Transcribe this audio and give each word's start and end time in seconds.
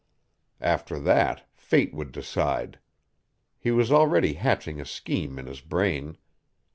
After 0.61 0.97
that 0.97 1.47
fate 1.53 1.93
would 1.93 2.11
decide. 2.11 2.79
He 3.59 3.69
was 3.69 3.91
already 3.91 4.33
hatching 4.33 4.81
a 4.81 4.85
scheme 4.87 5.37
in 5.37 5.45
his 5.45 5.61
brain. 5.61 6.17